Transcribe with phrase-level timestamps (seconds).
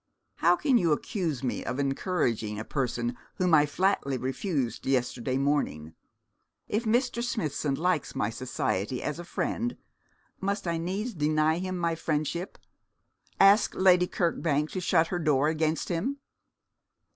[0.37, 5.93] 'How can you accuse me of encouraging a person whom I flatly refused yesterday morning?
[6.67, 7.21] If Mr.
[7.23, 9.77] Smithson likes my society as a friend,
[10.39, 12.57] must I needs deny him my friendship,
[13.39, 16.17] ask Lady Kirkbank to shut her door against him?